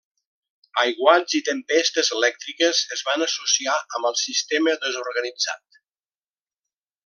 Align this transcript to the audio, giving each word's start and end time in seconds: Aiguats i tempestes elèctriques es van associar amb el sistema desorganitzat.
Aiguats 0.83 1.35
i 1.39 1.41
tempestes 1.49 2.09
elèctriques 2.15 2.81
es 2.97 3.05
van 3.09 3.27
associar 3.27 3.77
amb 3.99 4.11
el 4.13 4.19
sistema 4.25 4.77
desorganitzat. 4.87 5.83